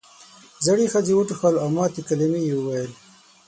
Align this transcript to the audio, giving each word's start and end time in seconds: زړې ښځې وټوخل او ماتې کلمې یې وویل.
زړې 0.65 0.85
ښځې 0.93 1.13
وټوخل 1.15 1.55
او 1.63 1.67
ماتې 1.75 2.01
کلمې 2.09 2.41
یې 2.47 2.53
وویل. 2.57 2.91